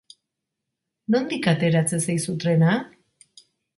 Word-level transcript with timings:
Nondik 1.15 1.49
ateratzen 1.53 2.01
zaizu 2.07 2.35
trena? 2.45 2.73